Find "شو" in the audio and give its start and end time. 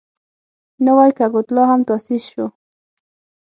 2.31-2.45